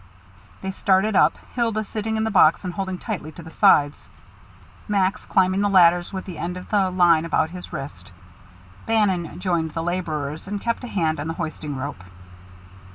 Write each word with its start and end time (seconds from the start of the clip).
They 0.61 0.71
started 0.71 1.15
up, 1.15 1.37
Hilda 1.53 1.83
sitting 1.83 2.17
in 2.17 2.23
the 2.23 2.31
box 2.31 2.63
and 2.65 2.73
holding 2.73 2.97
tightly 2.97 3.31
to 3.33 3.43
the 3.43 3.51
sides, 3.51 4.09
Max 4.87 5.25
climbing 5.25 5.61
the 5.61 5.69
ladders 5.69 6.11
with 6.11 6.25
the 6.25 6.39
end 6.39 6.57
of 6.57 6.71
the 6.71 6.89
line 6.89 7.23
about 7.23 7.51
his 7.51 7.71
wrist. 7.71 8.11
Bannon 8.87 9.39
joined 9.39 9.75
the 9.75 9.83
laborers, 9.83 10.47
and 10.47 10.59
kept 10.59 10.83
a 10.83 10.87
hand 10.87 11.19
on 11.19 11.27
the 11.27 11.35
hoisting 11.35 11.75
rope. 11.77 12.03